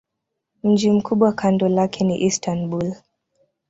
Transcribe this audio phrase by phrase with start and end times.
[0.63, 2.95] Mji mkubwa kando lake ni Istanbul.